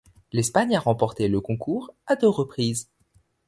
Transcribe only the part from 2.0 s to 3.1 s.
à deux reprises.